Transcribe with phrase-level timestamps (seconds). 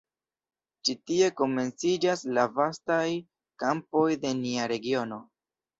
[0.87, 3.07] Ĉi tie komenciĝas la vastaj
[3.67, 5.25] kampoj de nia regiono.